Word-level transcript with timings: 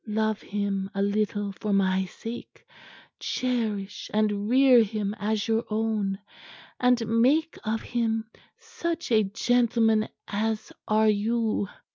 Love 0.07 0.41
him 0.41 0.89
a 0.95 1.01
little 1.03 1.51
for 1.51 1.71
my 1.71 2.05
sake; 2.05 2.65
cherish 3.19 4.09
and 4.11 4.49
rear 4.49 4.81
him 4.81 5.13
as 5.19 5.47
your 5.47 5.63
own, 5.69 6.17
and 6.79 7.05
make 7.05 7.55
of 7.63 7.83
him 7.83 8.25
such 8.57 9.11
a 9.11 9.21
gentleman 9.23 10.07
as 10.27 10.71
are 10.87 11.07
you. 11.09 11.67